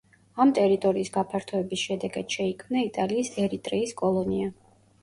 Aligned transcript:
ამ 0.45 0.53
ტერიტორიის 0.59 1.11
გაფართოების 1.17 1.83
შედეგად 1.91 2.35
შეიქმნა 2.39 2.85
იტალიის 2.89 3.31
ერიტრეის 3.47 3.97
კოლონია. 4.03 4.53